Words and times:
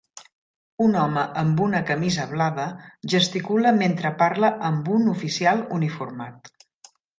Un 0.85 0.95
home 1.01 1.25
amb 1.41 1.61
una 1.65 1.81
camisa 1.89 2.25
blava 2.31 2.65
gesticula 3.15 3.75
mentre 3.83 4.13
parla 4.23 4.53
amb 4.73 4.91
un 4.97 5.09
oficial 5.15 5.65
uniformat. 5.81 6.53